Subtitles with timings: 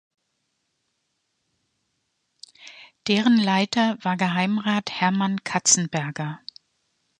[3.07, 6.39] Deren Leiter war Geheimrat Hermann Katzenberger.